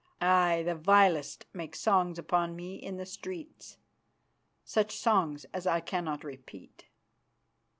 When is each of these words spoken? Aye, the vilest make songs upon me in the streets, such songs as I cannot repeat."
Aye, 0.19 0.63
the 0.63 0.73
vilest 0.73 1.45
make 1.53 1.75
songs 1.75 2.17
upon 2.17 2.55
me 2.55 2.73
in 2.73 2.97
the 2.97 3.05
streets, 3.05 3.77
such 4.63 4.97
songs 4.97 5.45
as 5.53 5.67
I 5.67 5.79
cannot 5.79 6.23
repeat." 6.23 6.87